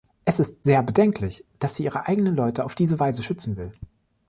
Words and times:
Es 0.25 0.39
ist 0.39 0.63
sehr 0.63 0.81
bedenklich, 0.81 1.45
dass 1.59 1.75
sie 1.75 1.83
ihre 1.83 2.07
eigenen 2.07 2.35
Leute 2.35 2.65
auf 2.65 2.73
diese 2.73 2.99
Weise 2.99 3.21
schützen 3.21 3.55
will. 3.55 3.71